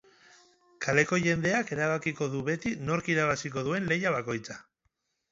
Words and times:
Kaleko 0.85 1.17
jendeak 1.25 1.73
erabakiko 1.75 2.29
du 2.35 2.41
beti 2.47 2.71
nork 2.87 3.11
irabaziko 3.15 3.65
duen 3.69 3.85
lehia 3.93 4.15
bakoitza. 4.17 4.57